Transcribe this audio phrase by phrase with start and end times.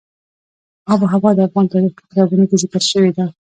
[0.91, 3.25] آب وهوا د افغان تاریخ په کتابونو کې ذکر شوې ده.